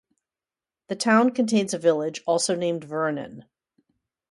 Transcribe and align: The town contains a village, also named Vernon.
The 0.87 0.95
town 0.95 1.29
contains 1.29 1.75
a 1.75 1.77
village, 1.77 2.23
also 2.25 2.55
named 2.55 2.85
Vernon. 2.85 3.45